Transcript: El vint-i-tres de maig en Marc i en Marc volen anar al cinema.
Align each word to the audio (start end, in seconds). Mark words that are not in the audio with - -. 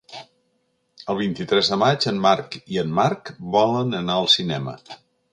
El 1.13 1.17
vint-i-tres 1.17 1.67
de 1.73 1.77
maig 1.81 2.07
en 2.11 2.17
Marc 2.23 2.57
i 2.75 2.79
en 2.83 2.89
Marc 3.01 3.31
volen 3.57 3.93
anar 3.99 4.15
al 4.23 4.31
cinema. 4.37 4.75